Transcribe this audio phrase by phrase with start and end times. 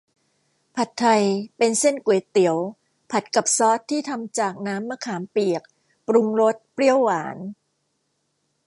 [0.75, 1.23] ผัดไทย
[1.57, 2.57] เป็นเส้นก๋วยเตี๋ยว
[3.11, 5.63] ผัดกับซอสที่ทำจากน้ำมะขามเปียก
[6.07, 7.37] ปรุงรสเปรี้ยวหวาน